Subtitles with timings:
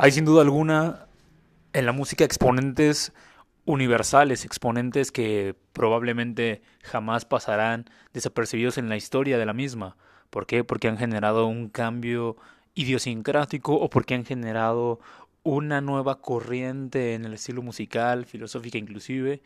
[0.00, 1.08] Hay sin duda alguna
[1.72, 3.12] en la música exponentes
[3.64, 9.96] universales, exponentes que probablemente jamás pasarán desapercibidos en la historia de la misma.
[10.30, 10.62] ¿Por qué?
[10.62, 12.36] Porque han generado un cambio
[12.76, 15.00] idiosincrático o porque han generado
[15.42, 19.42] una nueva corriente en el estilo musical, filosófica inclusive.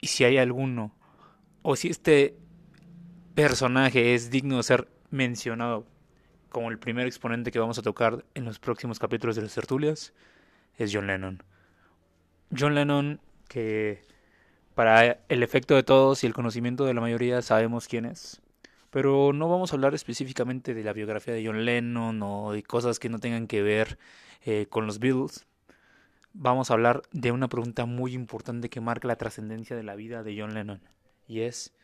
[0.00, 0.92] Y si hay alguno,
[1.62, 2.36] o si este
[3.34, 5.84] personaje es digno de ser mencionado
[6.48, 10.12] como el primer exponente que vamos a tocar en los próximos capítulos de las tertulias,
[10.76, 11.42] es John Lennon.
[12.56, 14.02] John Lennon, que
[14.74, 18.40] para el efecto de todos y el conocimiento de la mayoría sabemos quién es,
[18.90, 22.98] pero no vamos a hablar específicamente de la biografía de John Lennon o de cosas
[22.98, 23.98] que no tengan que ver
[24.44, 25.46] eh, con los Beatles.
[26.32, 30.22] Vamos a hablar de una pregunta muy importante que marca la trascendencia de la vida
[30.22, 30.80] de John Lennon,
[31.26, 31.74] y es,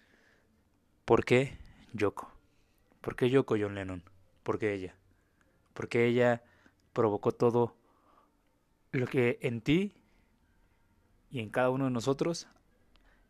[1.05, 1.59] ¿por qué
[1.93, 2.31] Yoko?
[3.01, 4.14] ¿Por qué Yoko John Lennon?
[4.45, 4.95] ¿Por qué ella?
[5.73, 6.45] Porque ella
[6.93, 7.75] provocó todo
[8.93, 9.95] lo que en ti
[11.31, 12.47] y en cada uno de nosotros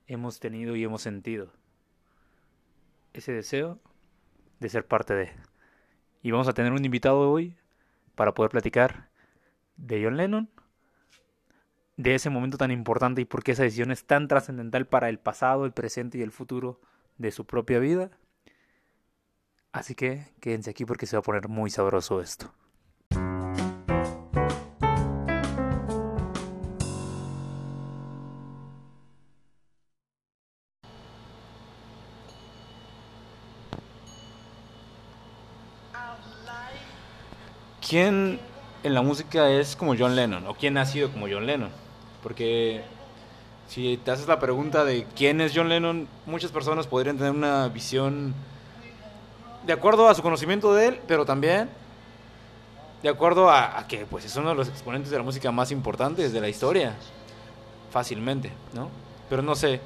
[0.06, 1.50] hemos tenido y hemos sentido.
[3.14, 3.78] Ese deseo
[4.60, 5.32] de ser parte de.
[6.22, 7.56] Y vamos a tener un invitado hoy
[8.14, 9.08] para poder platicar
[9.76, 10.50] de John Lennon,
[11.96, 15.18] de ese momento tan importante y por qué esa decisión es tan trascendental para el
[15.18, 16.80] pasado, el presente y el futuro
[17.18, 18.10] de su propia vida.
[19.74, 22.48] Así que quédense aquí porque se va a poner muy sabroso esto.
[37.86, 38.38] ¿Quién
[38.84, 40.46] en la música es como John Lennon?
[40.46, 41.70] ¿O quién ha sido como John Lennon?
[42.22, 42.82] Porque
[43.66, 47.66] si te haces la pregunta de quién es John Lennon, muchas personas podrían tener una
[47.66, 48.34] visión
[49.66, 51.68] de acuerdo a su conocimiento de él, pero también
[53.02, 56.32] de acuerdo a, que pues es uno de los exponentes de la música más importantes
[56.32, 56.94] de la historia,
[57.90, 58.88] fácilmente, ¿no?
[59.28, 59.80] Pero no sé,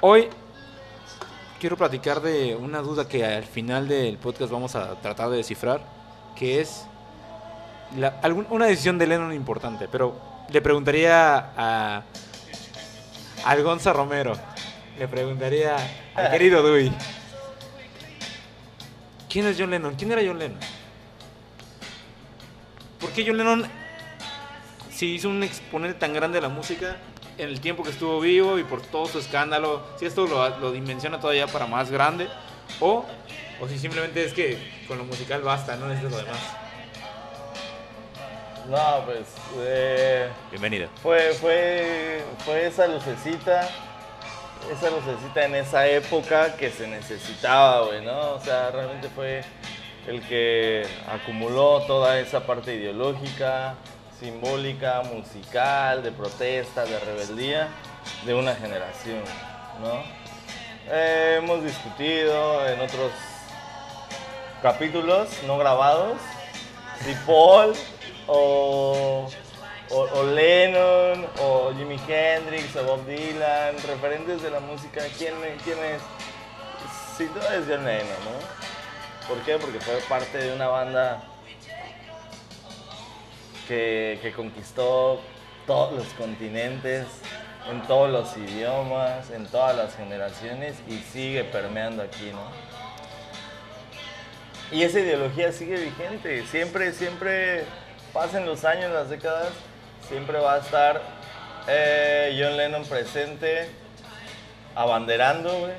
[0.00, 0.28] hoy
[1.58, 5.80] quiero platicar de una duda que al final del podcast vamos a tratar de descifrar,
[6.36, 6.86] que es
[8.48, 10.14] una decisión de Lennon importante, pero
[10.48, 12.02] le preguntaría a
[13.44, 14.34] al Gonza Romero,
[14.98, 15.76] le preguntaría
[16.14, 16.92] al querido Dewey.
[19.32, 19.94] ¿Quién es John Lennon?
[19.94, 20.58] ¿Quién era John Lennon?
[23.00, 23.66] ¿Por qué John Lennon
[24.90, 26.98] se hizo un exponente tan grande de la música
[27.38, 29.86] en el tiempo que estuvo vivo y por todo su escándalo?
[29.98, 32.28] Si esto lo, lo dimensiona todavía para más grande
[32.78, 33.06] o,
[33.58, 36.40] o si simplemente es que con lo musical basta, no necesitas lo demás.
[38.68, 39.26] No, pues.
[39.60, 40.88] Eh, Bienvenido.
[41.02, 43.66] fue, fue, fue esa lucecita.
[44.70, 48.34] Esa lucecita en esa época que se necesitaba, güey, ¿no?
[48.34, 49.42] O sea, realmente fue
[50.06, 53.74] el que acumuló toda esa parte ideológica,
[54.18, 57.68] simbólica, musical, de protesta, de rebeldía
[58.24, 59.22] de una generación,
[59.80, 60.02] ¿no?
[60.90, 63.12] Eh, hemos discutido en otros
[64.62, 66.18] capítulos no grabados
[67.04, 67.72] si Paul
[68.26, 69.28] o,
[69.92, 76.02] o, Lennon o Jimi Hendrix o Bob Dylan, referentes de la música, ¿quién, quién es?
[77.16, 79.28] Sin duda es John Lennon, ¿no?
[79.28, 79.58] ¿Por qué?
[79.58, 81.22] Porque fue parte de una banda
[83.68, 85.20] que, que conquistó
[85.66, 87.06] todos los continentes,
[87.70, 92.50] en todos los idiomas, en todas las generaciones y sigue permeando aquí, ¿no?
[94.76, 97.64] Y esa ideología sigue vigente, siempre, siempre
[98.12, 99.52] pasen los años, las décadas,
[100.08, 101.00] siempre va a estar
[101.68, 103.68] eh, John Lennon presente,
[104.74, 105.72] abanderando, güey,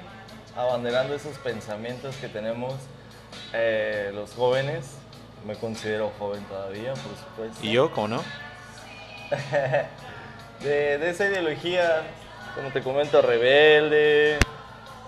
[0.55, 2.73] abanderando esos pensamientos que tenemos
[3.53, 4.97] eh, los jóvenes.
[5.45, 7.57] Me considero joven todavía, por supuesto.
[7.65, 8.23] ¿Y yo, cómo no?
[10.61, 12.03] de, de esa ideología,
[12.55, 14.37] como te comento, rebelde,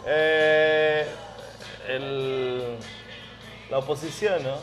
[0.06, 1.08] eh,
[1.88, 2.78] el-
[3.70, 4.58] la oposición, ¿no?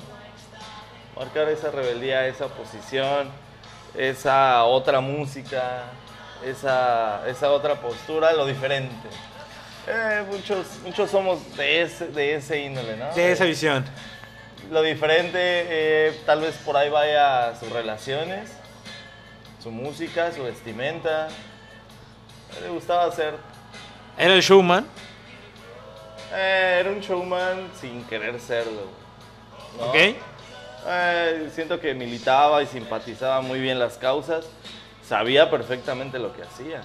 [1.17, 3.31] Marcar esa rebeldía, esa oposición,
[3.97, 5.85] esa otra música,
[6.45, 9.09] esa, esa otra postura, lo diferente.
[9.87, 13.13] Eh, muchos, muchos somos de ese, de ese índole, ¿no?
[13.15, 13.85] De esa visión.
[14.71, 18.51] Lo diferente, eh, tal vez por ahí vaya sus relaciones,
[19.63, 21.29] su música, su vestimenta.
[22.63, 23.35] Le gustaba hacer.
[24.17, 24.87] Era el showman.
[26.33, 28.83] eh, era un showman sin querer serlo.
[29.79, 29.87] ¿no?
[29.87, 29.97] ¿Ok?
[30.87, 34.47] Eh, siento que militaba y simpatizaba muy bien las causas.
[35.07, 36.83] Sabía perfectamente lo que hacía.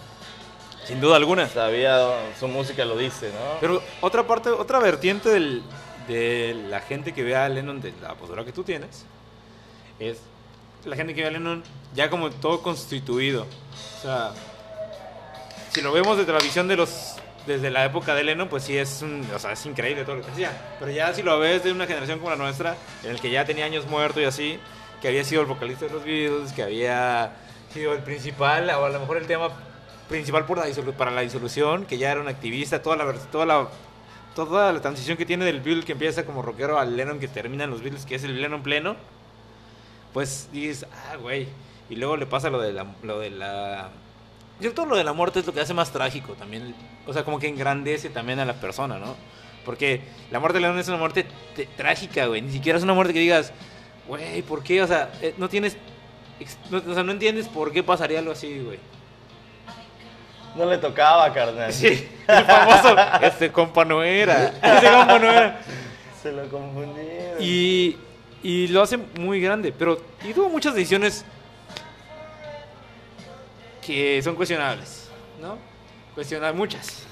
[0.85, 1.47] Sin duda alguna.
[1.47, 2.07] Sabía,
[2.39, 3.59] su música lo dice, ¿no?
[3.59, 5.63] Pero otra parte, otra vertiente del-
[6.07, 9.05] de la gente que ve a Lennon, de la postura que tú tienes,
[9.99, 10.19] es
[10.85, 11.63] la gente que ve a Lennon
[11.93, 13.45] ya como todo constituido.
[13.97, 14.31] O sea,
[15.73, 17.15] si lo vemos desde la visión de los
[17.47, 20.21] desde la época de Lennon, pues sí es un, o sea, es increíble todo lo
[20.23, 20.51] que hacía.
[20.79, 23.45] Pero ya si lo ves de una generación como la nuestra, en el que ya
[23.45, 24.59] tenía años muerto y así,
[25.01, 27.31] que había sido el vocalista de los Beatles, que había
[27.73, 29.49] sido el principal, o a lo mejor el tema
[30.09, 33.67] principal para la disolución, que ya era un activista, toda la, toda la
[34.45, 37.63] toda la transición que tiene del Beatle que empieza como rockero al Lennon que termina
[37.63, 38.95] en los Beatles, que es el Lennon pleno,
[40.13, 41.47] pues dices, ah, güey.
[41.89, 43.89] Y luego le pasa lo de la, lo de la...
[44.59, 46.73] Yo todo lo de la muerte es lo que hace más trágico también.
[47.05, 49.15] O sea, como que engrandece también a la persona, ¿no?
[49.65, 50.01] Porque
[50.31, 51.25] la muerte de Lennon es una muerte
[51.55, 52.41] te- trágica, güey.
[52.41, 53.51] Ni siquiera es una muerte que digas,
[54.07, 54.81] güey, ¿por qué?
[54.81, 55.77] O sea, eh, no tienes...
[56.71, 58.79] no- o sea, no entiendes por qué pasaría algo así, güey.
[60.55, 61.71] No le tocaba, carnal.
[61.71, 64.47] Sí, el famoso, este compa no era.
[64.63, 65.59] Ese compa no era.
[66.23, 67.37] Se lo confundieron.
[67.39, 67.95] Y,
[68.41, 71.25] y lo hace muy grande, pero y tuvo muchas decisiones
[73.87, 75.07] que son cuestionables,
[75.41, 75.57] ¿no?
[76.13, 77.03] Cuestionables, muchas.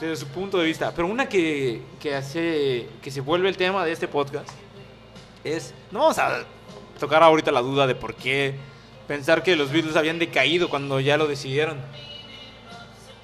[0.00, 0.92] Desde su punto de vista.
[0.94, 4.48] Pero una que, que hace que se vuelve el tema de este podcast
[5.42, 6.44] es, no vamos a
[7.00, 8.54] tocar ahorita la duda de por qué
[9.08, 11.80] pensar que los Beatles habían decaído cuando ya lo decidieron.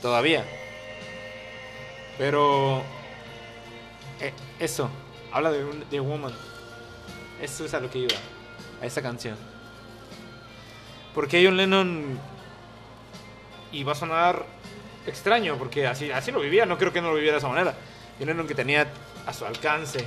[0.01, 0.45] Todavía.
[2.19, 2.83] Pero
[4.21, 4.91] eh, eso,
[5.31, 6.33] habla de, un, de Woman.
[7.41, 8.17] Eso es a lo que iba,
[8.81, 9.52] a esa canción.
[11.15, 12.19] Porque John Lennon
[13.73, 14.47] iba a sonar
[15.07, 17.75] extraño, porque así, así lo vivía, no creo que no lo viviera de esa manera.
[18.19, 18.87] John Lennon que tenía
[19.27, 20.05] a su alcance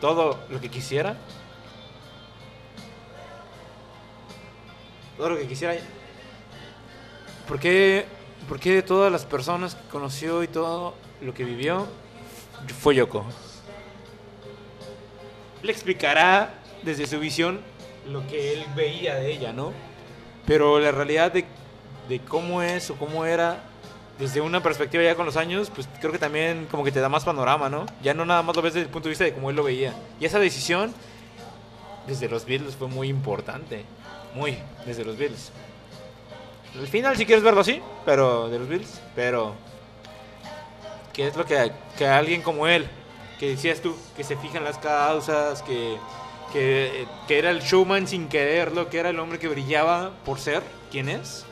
[0.00, 1.16] todo lo que quisiera.
[5.16, 5.76] Todo lo que quisiera.
[7.46, 8.06] ¿Por qué,
[8.48, 11.86] por qué de todas las personas que conoció y todo lo que vivió
[12.80, 13.24] fue Yoko?
[15.62, 17.60] Le explicará desde su visión
[18.06, 19.72] lo que él veía de ella, ¿no?
[20.46, 21.44] Pero la realidad de,
[22.08, 23.62] de cómo es o cómo era
[24.18, 27.08] desde una perspectiva ya con los años, pues creo que también como que te da
[27.08, 27.86] más panorama, ¿no?
[28.02, 29.64] Ya no nada más lo ves desde el punto de vista de cómo él lo
[29.64, 29.92] veía.
[30.20, 30.94] Y esa decisión
[32.06, 33.84] desde los Beatles fue muy importante.
[34.34, 35.52] Muy, desde los Beatles.
[36.78, 39.54] Al final, si quieres verlo así, pero de los Beatles, pero
[41.12, 42.88] que es lo que, que alguien como él,
[43.38, 45.96] que decías tú, que se fija en las causas, que,
[46.54, 50.62] que, que era el showman sin quererlo, que era el hombre que brillaba por ser
[50.90, 51.44] quien es,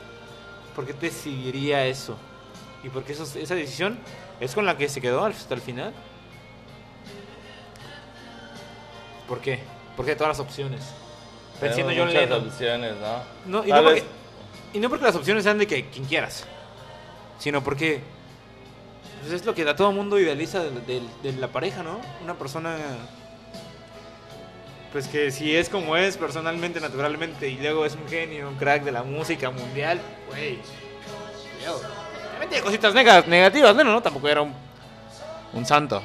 [0.74, 2.16] ¿por qué decidiría eso?
[2.82, 3.98] Y porque eso, esa decisión
[4.40, 5.92] es con la que se quedó hasta el final.
[9.28, 9.60] ¿Por qué?
[9.96, 10.82] Porque todas las opciones.
[11.96, 12.48] John muchas Lennon.
[12.48, 13.60] opciones, ¿no?
[13.60, 14.04] No, y, no porque,
[14.72, 16.44] y no porque las opciones sean de que quien quieras,
[17.38, 18.00] sino porque
[19.20, 22.00] pues, es lo que a todo mundo idealiza de, de- de la pareja, ¿no?
[22.22, 22.76] Una persona,
[24.92, 28.82] pues que si es como es personalmente, naturalmente, y luego es un genio, un crack
[28.84, 30.58] de la música mundial, güey.
[32.32, 34.02] También tiene cositas nega- negativas, bueno, ¿no?
[34.02, 34.52] Tampoco era un,
[35.54, 36.02] un santo,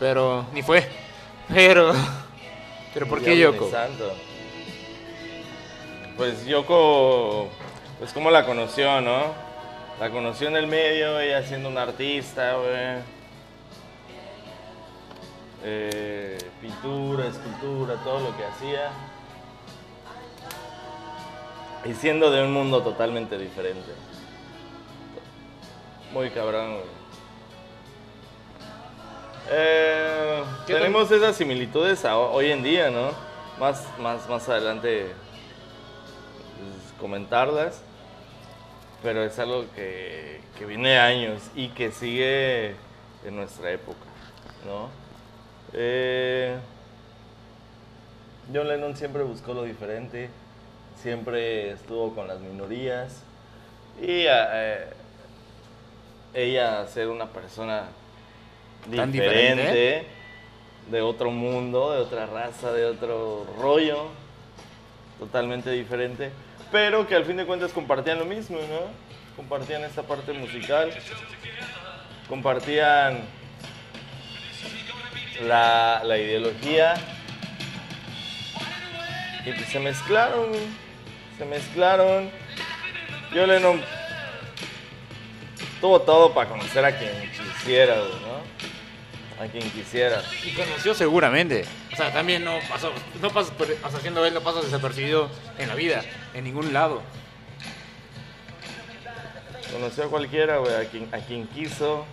[0.00, 0.88] pero ni fue,
[1.48, 1.92] pero,
[2.94, 3.70] pero ¿por qué Yoko?
[3.70, 4.14] santo.
[6.16, 7.48] Pues Yoko,
[7.98, 9.32] pues cómo la conoció, ¿no?
[10.00, 13.11] La conoció en el medio, ella siendo una artista, güey.
[15.64, 18.90] Eh, pintura, escultura, todo lo que hacía.
[21.84, 23.92] Y siendo de un mundo totalmente diferente.
[26.12, 26.84] Muy cabrón, güey.
[29.50, 33.10] Eh, tenemos esas similitudes a- hoy en día, ¿no?
[33.58, 35.06] Más, más, más adelante
[36.58, 37.82] pues, comentarlas.
[39.02, 42.76] Pero es algo que, que viene años y que sigue
[43.24, 43.98] en nuestra época,
[44.64, 44.88] ¿no?
[45.74, 46.56] Eh,
[48.52, 50.28] John Lennon siempre buscó lo diferente,
[51.00, 53.22] siempre estuvo con las minorías
[54.00, 54.86] y eh,
[56.34, 57.88] ella ser una persona
[58.94, 60.06] Tan diferente, diferente,
[60.90, 64.08] de otro mundo, de otra raza, de otro rollo,
[65.18, 66.30] totalmente diferente,
[66.72, 69.36] pero que al fin de cuentas compartían lo mismo, ¿no?
[69.36, 70.92] Compartían esta parte musical,
[72.28, 73.20] compartían
[75.42, 76.94] la, la ideología
[79.44, 80.52] y pues se mezclaron,
[81.36, 82.30] se mezclaron.
[83.34, 83.82] Yo Lennon
[85.80, 89.42] tuvo todo para conocer a quien quisiera, ¿no?
[89.42, 90.22] A quien quisiera.
[90.44, 91.64] Y conoció seguramente.
[91.92, 95.68] O sea, también no pasó, no pasó, o sea, siendo él no pasó desapercibido en
[95.68, 96.02] la vida,
[96.34, 97.02] en ningún lado.
[99.72, 102.04] Conoció a cualquiera, güey, a quien, a quien quiso.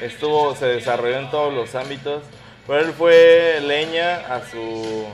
[0.00, 2.24] Estuvo, se desarrolló en todos los ámbitos.
[2.68, 5.06] Pero él fue leña a su.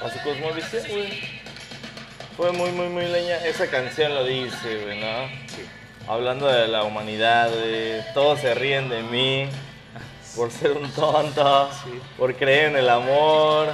[0.00, 1.20] a su cosmovisión, güey.
[2.36, 3.44] Fue muy, muy, muy leña.
[3.44, 5.28] Esa canción lo dice, güey, ¿no?
[6.06, 8.00] Hablando de la humanidad, güey.
[8.14, 9.48] Todos se ríen de mí
[10.36, 11.68] por ser un tonto,
[12.16, 13.72] por creer en el amor.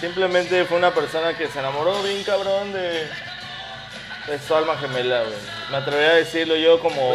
[0.00, 3.08] Simplemente fue una persona que se enamoró bien cabrón de,
[4.26, 5.36] de su alma gemela, güey.
[5.70, 7.12] Me atrevería a decirlo yo como,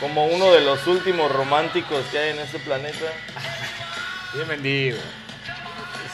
[0.00, 3.12] como uno de los últimos románticos que hay en este planeta.
[4.34, 4.98] Bien vendido.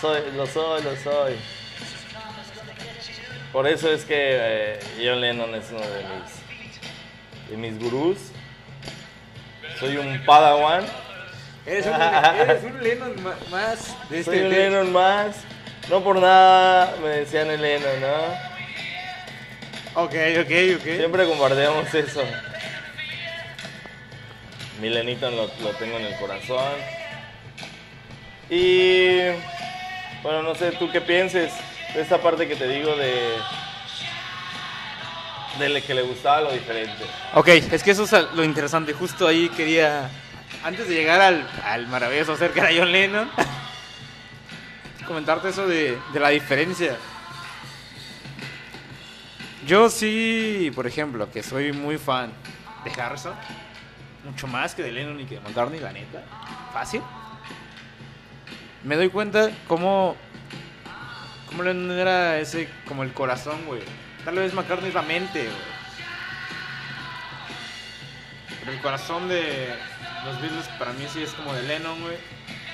[0.01, 1.35] Soy, lo soy, lo soy.
[3.53, 8.19] Por eso es que eh, John Lennon es uno de mis, de mis gurús.
[9.79, 10.85] Soy un padawan.
[11.67, 13.15] Eres un, eres un Lennon
[13.51, 15.37] más de este Soy un Lennon más.
[15.89, 18.55] No por nada me decían el Lennon, ¿no?
[20.03, 20.83] Ok, ok, ok.
[20.83, 22.23] Siempre compartíamos eso.
[24.81, 26.73] Mi Lenito lo, lo tengo en el corazón.
[28.51, 29.19] Y
[30.23, 31.53] bueno, no sé tú qué pienses
[31.95, 33.37] de esta parte que te digo de
[35.59, 37.05] de que le gustaba lo diferente.
[37.35, 38.93] Ok, es que eso es lo interesante.
[38.93, 40.11] Justo ahí quería,
[40.65, 43.31] antes de llegar al, al maravilloso acerca de John Lennon,
[45.07, 46.97] comentarte eso de, de la diferencia.
[49.67, 52.33] Yo sí, por ejemplo, que soy muy fan
[52.85, 53.35] de Harrison,
[54.25, 56.23] mucho más que de Lennon y que de McCartney, la neta,
[56.73, 57.03] fácil.
[58.83, 60.17] Me doy cuenta cómo,
[61.49, 63.83] cómo Lennon era ese, como el corazón, güey.
[64.25, 65.75] Tal vez McCartney es la mente, güey.
[68.61, 69.75] Pero el corazón de
[70.25, 72.17] los Beatles para mí sí es como de Lennon, güey.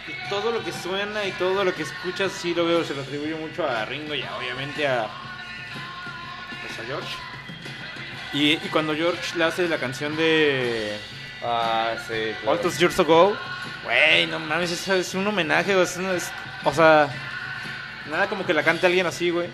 [0.08, 3.02] Y todo lo que suena y todo lo que escuchas sí lo veo, se lo
[3.02, 5.06] atribuyo mucho a Ringo y a- obviamente a,
[6.62, 7.08] pues a George.
[8.32, 10.96] Y, y cuando George le hace la canción de
[11.42, 12.32] Ah, sí.
[12.42, 12.50] claro.
[12.52, 13.36] All Those Years Ago,
[13.84, 15.86] güey, no mames, eso es un homenaje, güey,
[16.64, 17.08] o sea,
[18.10, 19.48] nada como que la cante alguien así, güey.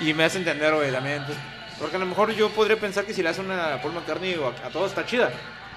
[0.00, 1.24] Y me hace entender, güey, también.
[1.26, 1.36] pues,
[1.78, 4.34] porque a lo mejor yo podría pensar que si le hace una a Paul McCartney
[4.36, 5.30] o a, a todos está chida.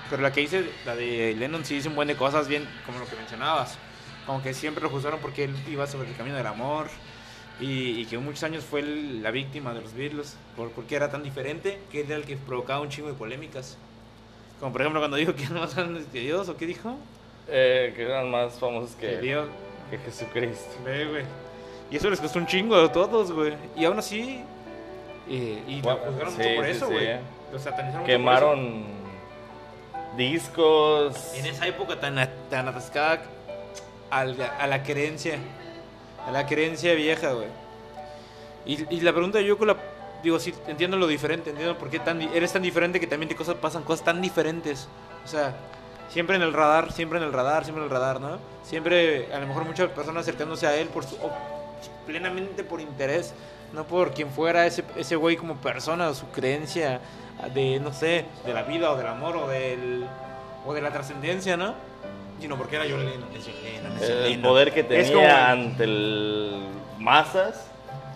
[0.10, 3.00] Pero la que hice, la de Lennon, sí dice un buen de cosas, bien como
[3.00, 3.78] lo que mencionabas.
[4.26, 6.88] Como que siempre lo juzgaron porque él iba sobre el camino del amor.
[7.60, 10.36] Y, y que muchos años fue el- la víctima de los Beatles.
[10.56, 13.78] Por, porque era tan diferente que él era el que provocaba un chingo de polémicas.
[14.60, 16.96] Como por ejemplo cuando dijo que eran más grandes que Dios, ¿o qué dijo?
[17.50, 19.48] Eh, que eran más famosos que, Dios.
[19.90, 20.72] que Jesucristo.
[20.86, 21.24] Ve, güey.
[21.92, 23.54] Y eso les costó un chingo a todos, güey.
[23.76, 24.42] Y aún así.
[25.30, 26.94] eh, y Bueno, lo juzgaron sí, mucho por sí, eso, sí.
[26.94, 27.08] güey.
[27.52, 28.84] Lo satanizaron mucho por Quemaron
[30.18, 31.16] discos.
[31.16, 31.36] eso.
[31.36, 33.22] En esa época tan, a- tan atascada
[34.10, 35.38] al- a la creencia.
[36.26, 37.48] A la creencia vieja, güey.
[38.66, 39.76] Y, y la pregunta yo con la.
[40.24, 43.36] Digo, sí, entiendo lo diferente, entiendo por qué tan, eres tan diferente que también te
[43.36, 44.88] cosas, pasan cosas tan diferentes.
[45.26, 45.54] O sea,
[46.10, 48.38] siempre en el radar, siempre en el radar, siempre en el radar, ¿no?
[48.64, 51.18] Siempre, a lo mejor muchas personas acercándose a él por su,
[52.06, 53.34] plenamente por interés,
[53.74, 57.02] no por quien fuera ese, ese güey como persona, o su creencia
[57.54, 60.06] de, no sé, de la vida o del amor o del
[60.66, 61.74] o de la trascendencia, ¿no?
[62.40, 63.30] Sino porque era John Lennon,
[64.02, 66.62] El poder que tenía como- ante el
[67.00, 67.68] masas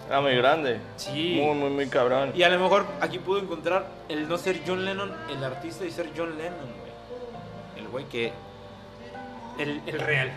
[0.07, 0.79] era muy grande.
[0.95, 1.39] Sí.
[1.41, 2.31] Muy, muy, muy cabrón.
[2.35, 5.91] Y a lo mejor aquí puedo encontrar el no ser John Lennon, el artista, y
[5.91, 7.83] ser John Lennon, güey.
[7.83, 8.31] El güey que.
[9.57, 10.31] El, el real.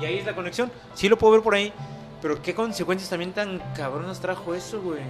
[0.00, 0.70] Y ahí es la conexión.
[0.94, 1.72] Sí lo puedo ver por ahí.
[2.22, 5.02] Pero qué consecuencias también tan cabronas trajo eso, güey.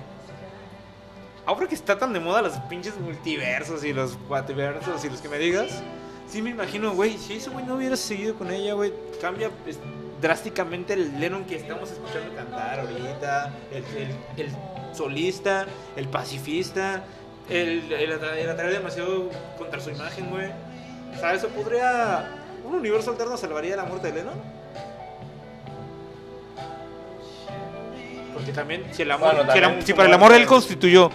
[1.46, 5.28] Ahora que está tan de moda los pinches multiversos y los guateversos y los que
[5.28, 5.82] me digas.
[6.28, 9.78] Sí me imagino, güey, si ese güey no hubiera seguido con ella, güey, cambia pues,
[10.20, 14.52] drásticamente el Lennon que estamos escuchando cantar ahorita, el, el- el
[14.94, 17.04] solista, el pacifista,
[17.50, 20.50] el, el, el atraer demasiado contra su imagen, güey.
[21.14, 22.42] O sea, eso podría...
[22.64, 24.40] ¿Un universo alterno salvaría la muerte de Lennon?
[28.34, 31.10] Porque también, si, el amor, Bueno, si, el para el amor él constituyó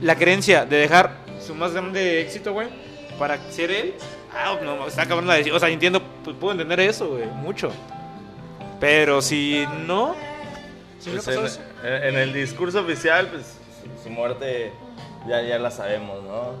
[0.00, 2.68] la creencia de dejar su más grande éxito, güey,
[3.18, 3.94] para ser él,
[4.32, 5.56] ah, no, está cabrón la decisión.
[5.56, 7.70] O sea, entiendo, pues, puedo entender eso, güey, mucho.
[8.84, 10.14] Pero si no,
[11.00, 13.56] ¿Sí le Pues en, el discurso oficial, pues
[14.02, 14.72] su, muerte
[15.26, 16.52] ya, ya la sabemos, ¿no?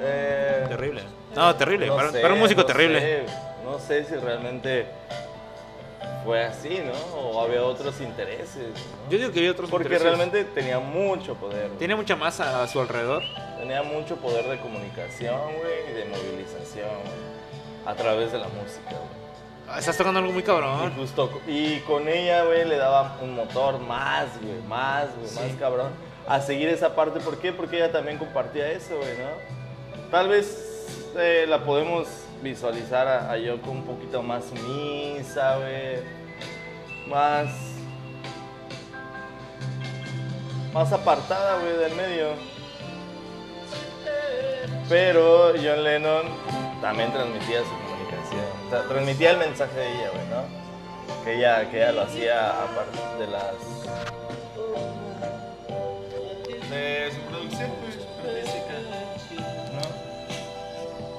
[0.00, 1.02] Eh, Terrible.
[1.36, 1.86] No, terrible.
[1.86, 3.00] no para, sé, para un músico no terrible.
[3.00, 3.22] sé,
[3.64, 4.86] no sé si realmente
[6.24, 7.16] fue así, ¿no?
[7.16, 8.66] O había otros intereses.
[9.08, 10.18] Yo digo que había otros Porque intereses.
[10.18, 11.68] realmente tenía mucho poder.
[11.68, 11.78] güey.
[11.78, 13.22] Tiene mucha masa a su alrededor.
[13.60, 18.90] Tenía mucho poder de comunicación, güey, y de movilización, güey, a través de la música,
[18.90, 19.22] güey.
[19.72, 20.92] Ah, Estás tocando algo muy Y, cabrón.
[20.96, 25.36] justo, y con ella, güey, le daba un motor más, güey, más, güey, Sí.
[25.40, 25.90] más cabrón.
[26.28, 27.52] A seguir esa parte, ¿por qué?
[27.52, 30.10] Porque ella también compartía eso, güey, ¿no?
[30.10, 30.86] Tal vez
[31.16, 32.06] eh, la podemos
[32.42, 36.00] visualizar a, a Yoko un poquito más sumisa, güey.
[37.08, 37.48] Más...
[40.74, 42.26] Más apartada, güey, del medio.
[44.88, 46.22] Pero John Lennon
[46.80, 47.81] también transmitía su
[48.80, 51.24] transmitía el mensaje de ella, güey, ¿no?
[51.24, 53.54] Que ella, que ella lo hacía a partir de las.
[56.70, 57.98] de su producción, pues,
[59.74, 59.82] ¿no?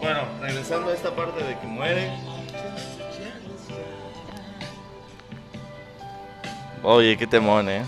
[0.02, 2.12] Bueno, regresando a esta parte de que muere.
[6.82, 7.86] Oye, qué temón, eh.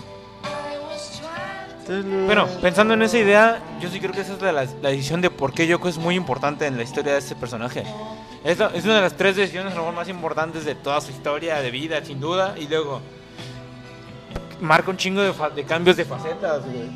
[2.26, 5.30] Bueno, pensando en esa idea, yo sí creo que esa es la, la decisión de
[5.30, 7.84] por qué Yoko es muy importante en la historia de este personaje.
[8.46, 12.04] Es, es una de las tres decisiones más importantes de toda su historia de vida,
[12.04, 12.54] sin duda.
[12.56, 13.00] Y luego
[14.60, 16.88] marca un chingo de, de cambios de facetas, güey.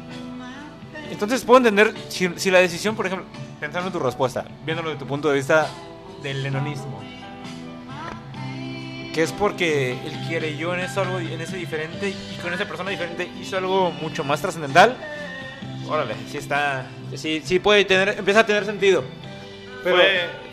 [1.10, 3.26] Entonces puedo entender si, la decisión, por ejemplo,
[3.58, 5.66] pensando en tu respuesta, viéndolo desde tu punto de vista
[6.22, 7.02] del lenonismo,
[9.12, 12.64] que es porque él quiere yo en eso algo en ese diferente y con esa
[12.66, 14.96] persona diferente hizo algo mucho más trascendental.
[15.88, 19.02] Órale, sí está, sí, sí puede tener, empieza a tener sentido.
[19.82, 19.98] Pero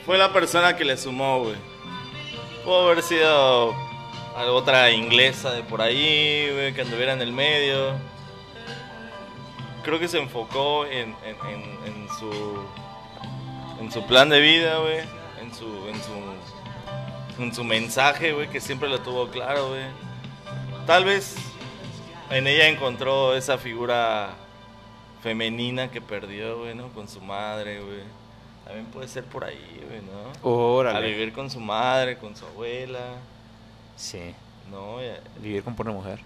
[0.08, 1.58] fue la persona que le sumó, güey.
[2.64, 3.76] Pudo haber sido
[4.54, 7.94] otra inglesa de por ahí, güey, que anduviera en el medio.
[9.84, 11.14] Creo que se enfocó en,
[13.80, 15.00] en su plan de vida, güey,
[15.42, 19.84] en su en su en su mensaje, güey, que siempre lo tuvo claro, güey.
[20.86, 21.36] Tal vez
[22.30, 24.30] en ella encontró esa figura
[25.22, 26.88] femenina que perdió, güey, ¿no?
[26.90, 28.27] Con su madre, güey.
[28.68, 30.50] También puede ser por ahí, güey, ¿no?
[30.50, 31.08] A órale.
[31.08, 33.16] vivir con su madre, con su abuela,
[33.98, 34.20] Sí,
[34.70, 34.98] ¿no?
[35.02, 35.08] Y,
[35.42, 36.20] vivir con una mujer.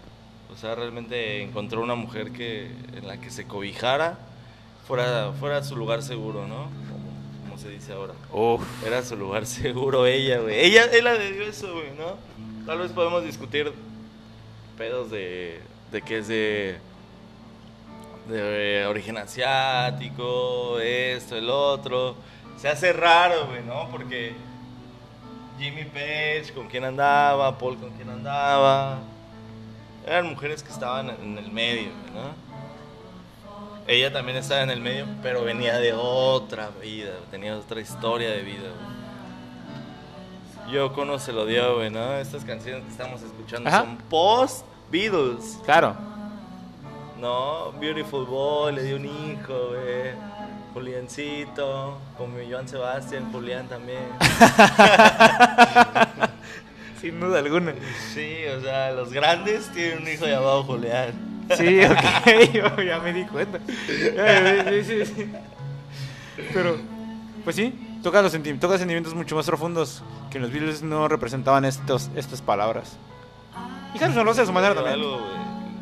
[0.53, 4.19] O sea, realmente encontró una mujer que en la que se cobijara,
[4.85, 6.65] fuera, fuera su lugar seguro, ¿no?
[6.89, 8.13] Como, como se dice ahora.
[8.33, 8.61] Uf.
[8.85, 10.59] Era su lugar seguro ella, güey.
[10.59, 12.17] Ella, ella le dio eso, güey, ¿no?
[12.65, 13.71] Tal vez podemos discutir
[14.77, 16.77] pedos de, de que es de,
[18.27, 22.15] de origen asiático, esto, el otro.
[22.57, 23.89] Se hace raro, güey, ¿no?
[23.89, 24.33] Porque
[25.57, 28.99] Jimmy Page, con quién andaba, Paul, con quién andaba.
[30.05, 32.51] Eran mujeres que estaban en el medio, güey, ¿no?
[33.87, 38.41] Ella también estaba en el medio, pero venía de otra vida, tenía otra historia de
[38.41, 39.01] vida, güey.
[40.71, 42.13] Yoko no se lo dio, güey, ¿no?
[42.15, 43.79] Estas canciones que estamos escuchando Ajá.
[43.79, 45.59] son post-Beatles.
[45.65, 45.95] Claro.
[47.21, 50.11] No, Beautiful Boy, le dio un hijo, güey.
[50.73, 53.99] Juliancito, como Joan Sebastián, Julián también.
[56.99, 57.73] Sin duda alguna.
[58.13, 61.13] Sí, o sea, los grandes tienen un hijo llamado Julián.
[61.57, 63.59] Sí, ok, yo ya me di cuenta.
[63.87, 65.31] Sí, sí, sí.
[66.53, 66.77] Pero,
[67.43, 71.07] pues sí, toca, los senti- toca sentimientos mucho más profundos que en los Beatles no
[71.07, 72.97] representaban estos, estas palabras.
[73.93, 74.95] Y hace de su manera también.
[74.95, 75.19] Algo.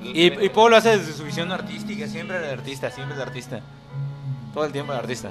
[0.01, 3.61] Y, y Paul lo hace desde su visión artística, siempre el artista, siempre el artista.
[4.53, 5.29] Todo el tiempo el artista.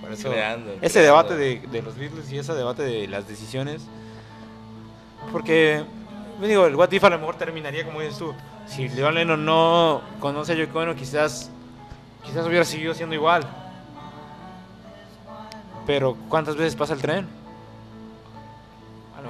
[0.00, 1.00] Por eso, Creando, ese creando.
[1.00, 3.82] debate de, de los Beatles y ese debate de las decisiones.
[5.32, 5.84] Porque,
[6.40, 8.34] me digo, el What If a lo mejor terminaría como dices tú.
[8.66, 11.50] Si John Lennon no conoce a Yoko Ono, quizás,
[12.24, 13.44] quizás hubiera seguido siendo igual.
[15.86, 17.26] Pero, ¿cuántas veces pasa el tren?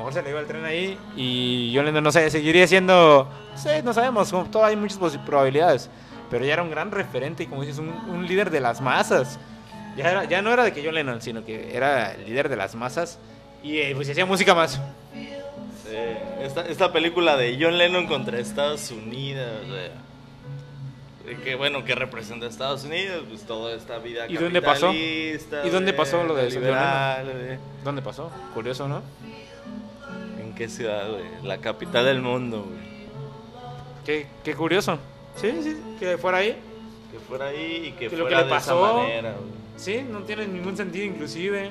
[0.08, 3.58] Mejor se le iba el tren ahí y John Lennon no sé, seguiría siendo, no
[3.58, 5.90] sé, no sabemos, todo hay muchas probabilidades.
[6.30, 9.38] Pero ya era un gran referente y como dices, un, un líder de las masas.
[9.98, 12.56] Ya, era- ya no era de que John Lennon, sino que era el líder de
[12.56, 13.18] las masas
[13.62, 14.80] y eh, pues hacía música más.
[16.42, 19.90] Esta, esta película de John Lennon contra Estados Unidos, o sea,
[21.26, 24.92] de que bueno, que representa a Estados Unidos, pues toda esta vida ¿Y dónde pasó?
[24.92, 27.58] ¿Y dónde pasó lo de John liberal, güey.
[27.84, 28.30] ¿Dónde pasó?
[28.54, 29.02] Curioso, ¿no?
[30.58, 31.22] ¿En qué ciudad, güey?
[31.44, 32.80] La capital del mundo, güey.
[34.04, 34.98] Qué, qué curioso.
[35.36, 36.56] Sí, sí, que fuera ahí.
[37.12, 39.50] Que fuera ahí y que, Que lo que fuera le de esa pasó- manera, güey.
[39.76, 41.70] Sí, no tiene ningún sentido inclusive.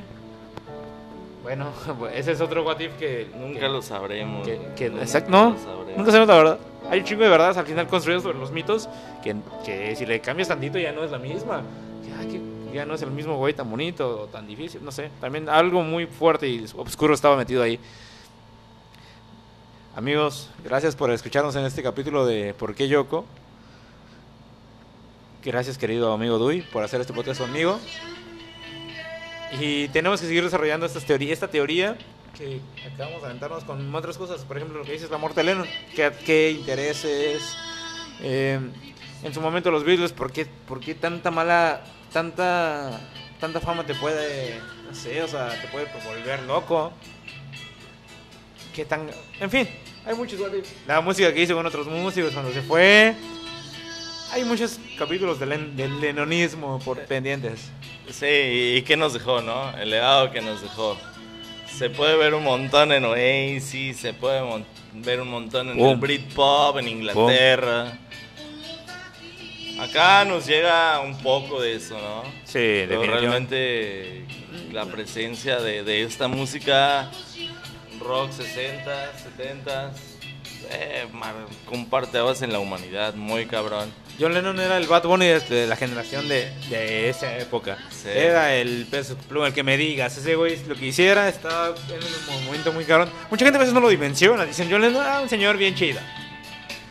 [1.43, 1.71] Bueno,
[2.15, 3.27] ese es otro what if que...
[3.37, 4.47] Nunca que- lo sabremos.
[4.47, 5.97] que- que- Nunca exacto, lo no, sabremos.
[5.97, 6.59] nunca sabemos la verdad.
[6.89, 8.87] hay un chingo de verdades al final construidas sobre los mitos
[9.21, 11.61] que, que si le cambias tantito ya no es la misma.
[12.07, 12.39] Ya, que
[12.73, 15.09] ya no es el mismo güey tan bonito o tan difícil, no sé.
[15.19, 17.77] También algo muy fuerte y oscuro estaba metido ahí.
[19.97, 23.25] Amigos, gracias por escucharnos en este capítulo de ¿Por qué Yoko?
[25.43, 27.79] Gracias, querido amigo Dui, por hacer este podcast conmigo.
[29.59, 31.97] Y tenemos que seguir desarrollando esta teoría, esta teoría
[32.37, 32.61] que
[32.93, 34.41] acabamos de aventarnos con otras cosas.
[34.41, 35.67] Por ejemplo, lo que dices la muerte de Lennon.
[35.95, 37.57] ¿Qué, intereses?
[38.21, 38.59] Eh,
[39.23, 41.81] en su momento los Beatles, ¿por qué, ¿por qué tanta mala,
[42.13, 43.01] tanta,
[43.39, 46.91] tanta fama te puede, no sé, o sea, te puede volver loco?
[48.75, 49.67] ¿Qué tan, en fin,
[50.07, 50.39] hay muchos.
[50.87, 53.13] La música que hizo con otros músicos cuando se fue.
[54.31, 57.69] Hay muchos capítulos del, len- del lenonismo por pendientes.
[58.11, 59.75] Sí, y qué nos dejó, ¿no?
[59.77, 60.97] El legado que nos dejó.
[61.77, 64.41] Se puede ver un montón en Oasis, se puede
[64.93, 65.95] ver un montón en el.
[65.97, 67.97] Britpop, en Inglaterra.
[69.79, 72.23] Acá nos llega un poco de eso, ¿no?
[72.45, 74.25] Sí, Pero realmente
[74.71, 77.11] la presencia de, de esta música
[78.07, 79.91] rock 60, 70,
[80.69, 81.05] eh,
[81.65, 83.91] comparte aguas en la humanidad, muy cabrón.
[84.19, 87.77] John Lennon era el Bad Bunny de, la generación de, de esa época.
[87.91, 88.09] Sí.
[88.09, 90.17] Era el peso pluma, el que me digas.
[90.17, 93.09] Ese güey lo que hiciera estaba en un momento muy cabrón.
[93.29, 94.45] Mucha gente a veces no lo dimensiona.
[94.45, 95.99] Dicen, John Lennon era un señor bien chido.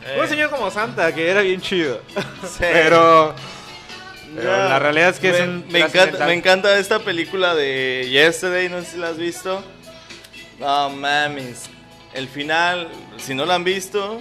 [0.06, 2.00] Eh, Un señor como Santa, que era bien chido.
[2.42, 2.58] sí.
[2.60, 3.34] Pero,
[4.36, 8.06] pero la realidad es que me, es un me encanta, me encanta esta película de
[8.08, 9.64] Yesterday, no sé si la has visto.
[10.58, 11.68] No mames.
[12.14, 12.88] El final,
[13.18, 14.20] si no la han visto,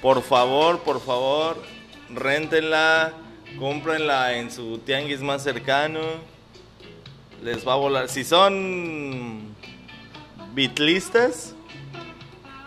[0.00, 1.62] por favor, por favor,
[2.08, 3.12] réntenla,
[3.58, 6.00] cómprenla en su tianguis más cercano.
[7.42, 8.08] Les va a volar.
[8.08, 9.54] Si son
[10.54, 11.54] bitlistas,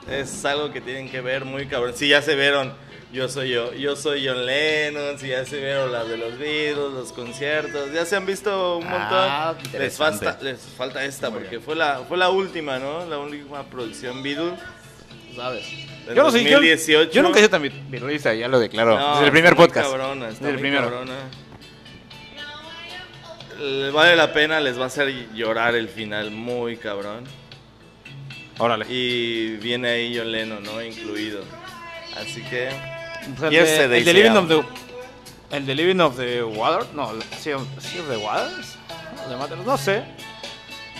[0.10, 1.94] es algo que tienen que ver muy cabrón.
[1.96, 2.74] Si ya se vieron
[3.12, 6.94] Yo soy yo, yo soy John Lennon, si ya se vieron las de los Beatles,
[6.94, 9.10] los conciertos, ya se han visto un montón.
[9.12, 13.06] Ah, les, falta, les falta esta porque fue la fue la última, ¿no?
[13.06, 14.54] La última producción Beatles.
[15.36, 15.66] ¿Sabes?
[16.06, 17.12] del Yo no sé, yo, 2018.
[17.12, 18.98] yo nunca he sido tan virulista, ya lo declaro.
[18.98, 19.90] No, Desde el primer podcast.
[19.90, 20.84] Cabrona, está Desde el primero.
[20.90, 21.16] cabrona.
[23.60, 27.26] Le vale la pena, les va a hacer llorar el final muy cabrón.
[28.58, 28.86] Órale.
[28.90, 30.82] Y viene ahí John Lennon, ¿no?
[30.82, 31.44] Incluido.
[32.18, 32.70] Así que.
[33.40, 37.12] Sea, el, de, el de Living of the el de Living of the Water, no,
[37.40, 38.78] sí, sí of the Waters,
[39.38, 40.04] Matter, no sé.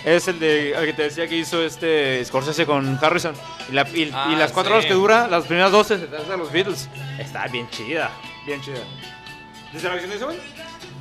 [0.04, 3.34] Es el de el que te decía que hizo este Scorsese con Harrison
[3.68, 4.74] y, la, y, y Ah, las cuatro sí.
[4.74, 6.88] horas que dura, las primeras 12 se trata de los Beatles.
[7.18, 8.10] Está bien chida,
[8.44, 8.80] bien chida.
[9.72, 10.38] ¿Desde la versión de ese güey?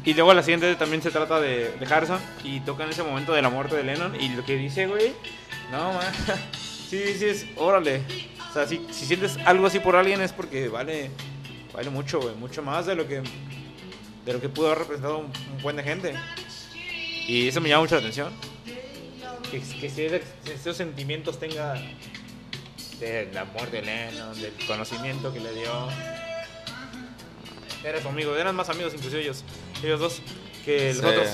[0.06, 3.42] Y luego la siguiente también se trata de, de Harrison y tocan ese momento de
[3.42, 5.14] la muerte de Lennon y lo que dice, güey,
[5.72, 6.06] no, man,
[6.90, 8.02] sí, sí es, órale.
[8.52, 11.10] O sea, si, si sientes algo así por alguien es porque vale,
[11.74, 13.22] vale mucho, güey, mucho más de lo que
[14.26, 16.14] de lo que pudo haber representado un, un buen de gente.
[17.28, 18.32] Y eso me llama mucho la atención.
[19.50, 20.22] Que, que si ese-
[20.54, 21.74] esos sentimientos tenga
[23.00, 25.72] de la muerte de Lennon, del conocimiento que le dio.
[27.84, 29.44] Era su amigo, eran más amigos inclusive ellos,
[29.84, 30.22] ellos dos
[30.66, 31.06] que los Sí.
[31.06, 31.30] otros.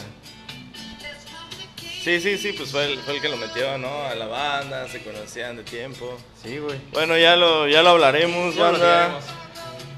[2.07, 4.03] Sí, sí, sí, pues fue el, fue el que lo metió, ¿no?
[4.03, 6.17] A la banda, se conocían de tiempo.
[6.41, 6.79] Sí, güey.
[6.93, 9.19] Bueno, ya lo, ya lo hablaremos, Ya banda.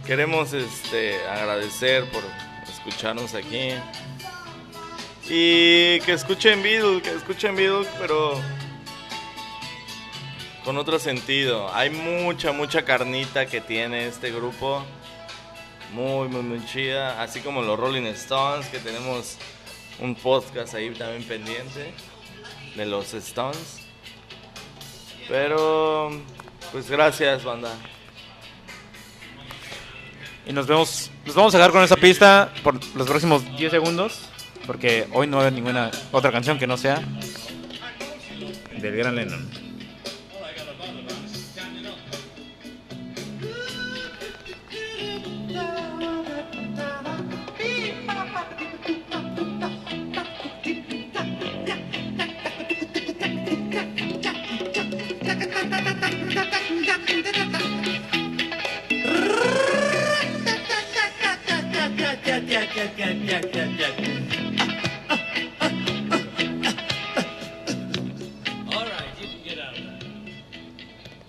[0.07, 2.23] Queremos este, agradecer por
[2.67, 3.73] escucharnos aquí.
[5.29, 8.41] Y que escuchen Beatles, que escuchen Beatles, pero
[10.65, 11.71] con otro sentido.
[11.75, 14.83] Hay mucha, mucha carnita que tiene este grupo.
[15.93, 17.21] Muy, muy, muy chida.
[17.21, 19.37] Así como los Rolling Stones, que tenemos
[20.01, 21.93] un podcast ahí también pendiente
[22.75, 23.81] de los Stones.
[25.27, 26.09] Pero,
[26.71, 27.71] pues gracias, banda.
[30.47, 34.19] Y nos vemos, nos vamos a dejar con esa pista por los próximos 10 segundos,
[34.65, 37.03] porque hoy no va a haber ninguna otra canción que no sea
[38.81, 39.58] del gran Lennon.